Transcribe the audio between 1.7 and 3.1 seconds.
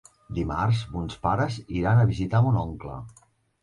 iran a visitar mon oncle.